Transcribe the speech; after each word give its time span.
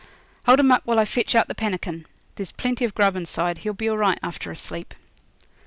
'Hold 0.47 0.59
him 0.59 0.71
up 0.71 0.81
while 0.83 0.97
I 0.97 1.05
fetch 1.05 1.35
out 1.35 1.47
the 1.47 1.53
pannikin. 1.53 2.07
There's 2.33 2.51
plenty 2.51 2.85
of 2.85 2.95
grub 2.95 3.15
inside. 3.15 3.59
He'll 3.59 3.73
be 3.73 3.87
all 3.87 3.99
right 3.99 4.17
after 4.23 4.49
a 4.49 4.55
sleep.' 4.55 4.95